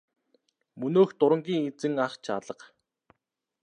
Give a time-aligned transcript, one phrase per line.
[0.79, 2.65] Мөнөөх дурангийн эзэн ах ч алга.